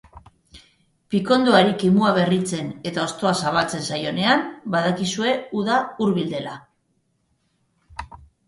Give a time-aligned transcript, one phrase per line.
[1.15, 4.43] Pikondoari kimua berritzen eta hostoa zabaltzen zaionean,
[4.77, 6.59] badakizue uda hurbil dela.